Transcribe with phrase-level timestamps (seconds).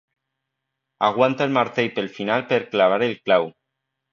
[1.09, 3.51] Aguanta el martell pel final per clavar el clau.